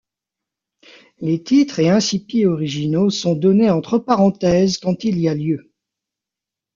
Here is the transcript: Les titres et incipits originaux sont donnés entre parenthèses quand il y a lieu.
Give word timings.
Les 1.19 1.43
titres 1.43 1.77
et 1.77 1.87
incipits 1.91 2.47
originaux 2.47 3.11
sont 3.11 3.35
donnés 3.35 3.69
entre 3.69 3.99
parenthèses 3.99 4.79
quand 4.79 5.03
il 5.03 5.19
y 5.19 5.29
a 5.29 5.35
lieu. 5.35 5.71